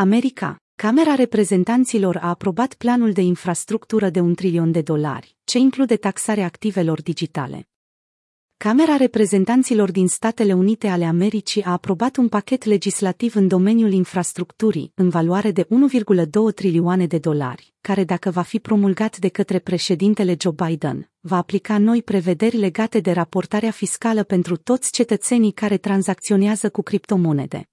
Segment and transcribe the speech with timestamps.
[0.00, 0.56] America.
[0.74, 6.44] Camera Reprezentanților a aprobat planul de infrastructură de un trilion de dolari, ce include taxarea
[6.44, 7.68] activelor digitale.
[8.56, 14.92] Camera Reprezentanților din Statele Unite ale Americii a aprobat un pachet legislativ în domeniul infrastructurii,
[14.94, 20.36] în valoare de 1,2 trilioane de dolari, care dacă va fi promulgat de către președintele
[20.40, 26.70] Joe Biden, va aplica noi prevederi legate de raportarea fiscală pentru toți cetățenii care tranzacționează
[26.70, 27.68] cu criptomonede.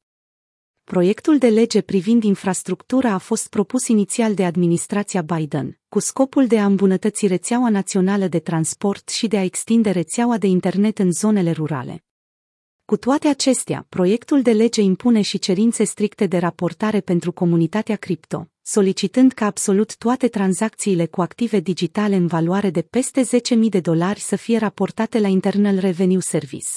[0.92, 6.60] Proiectul de lege privind infrastructura a fost propus inițial de administrația Biden, cu scopul de
[6.60, 11.52] a îmbunătăți rețeaua națională de transport și de a extinde rețeaua de internet în zonele
[11.52, 12.04] rurale.
[12.86, 18.48] Cu toate acestea, proiectul de lege impune și cerințe stricte de raportare pentru comunitatea cripto,
[18.62, 24.20] solicitând ca absolut toate tranzacțiile cu active digitale în valoare de peste 10.000 de dolari
[24.20, 26.70] să fie raportate la Internal Revenue Service.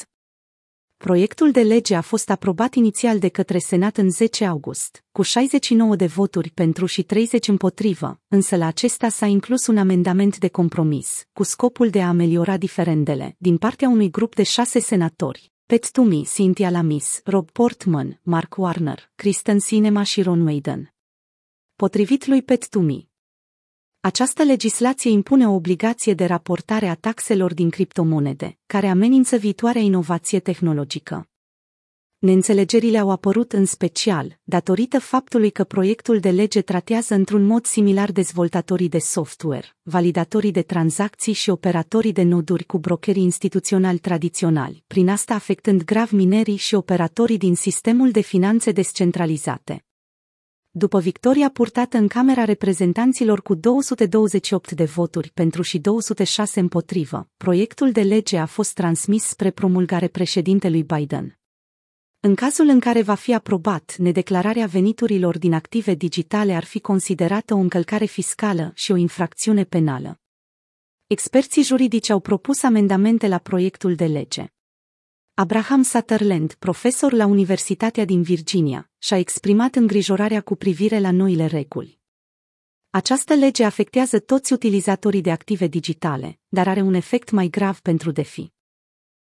[0.98, 5.96] Proiectul de lege a fost aprobat inițial de către Senat în 10 august, cu 69
[5.96, 11.24] de voturi pentru și 30 împotrivă, însă la acesta s-a inclus un amendament de compromis,
[11.32, 15.52] cu scopul de a ameliora diferendele, din partea unui grup de șase senatori.
[15.66, 20.94] Pat Toomey, Cynthia Lamis, Rob Portman, Mark Warner, Kristen Sinema și Ron Whedon.
[21.76, 23.07] Potrivit lui Pat Toomey,
[24.08, 30.40] această legislație impune o obligație de raportare a taxelor din criptomonede, care amenință viitoarea inovație
[30.40, 31.28] tehnologică.
[32.18, 38.12] Neînțelegerile au apărut în special datorită faptului că proiectul de lege tratează într-un mod similar
[38.12, 45.08] dezvoltatorii de software, validatorii de tranzacții și operatorii de noduri cu brokerii instituționali tradiționali, prin
[45.08, 49.82] asta afectând grav minerii și operatorii din sistemul de finanțe descentralizate
[50.70, 57.92] după victoria purtată în Camera Reprezentanților cu 228 de voturi pentru și 206 împotrivă, proiectul
[57.92, 61.38] de lege a fost transmis spre promulgare președintelui Biden.
[62.20, 67.54] În cazul în care va fi aprobat, nedeclararea veniturilor din active digitale ar fi considerată
[67.54, 70.20] o încălcare fiscală și o infracțiune penală.
[71.06, 74.52] Experții juridici au propus amendamente la proiectul de lege.
[75.40, 81.98] Abraham Sutherland, profesor la Universitatea din Virginia, și-a exprimat îngrijorarea cu privire la noile reguli.
[82.90, 88.10] Această lege afectează toți utilizatorii de active digitale, dar are un efect mai grav pentru
[88.10, 88.52] DeFi.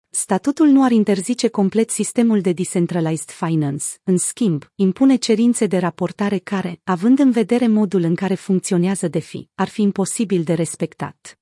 [0.09, 6.37] Statutul nu ar interzice complet sistemul de decentralized finance, în schimb, impune cerințe de raportare
[6.37, 11.37] care, având în vedere modul în care funcționează DeFi, ar fi imposibil de respectat.